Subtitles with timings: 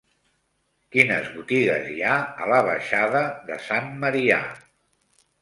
[0.95, 2.15] Quines botigues hi ha
[2.45, 4.41] a la baixada de Sant Marià?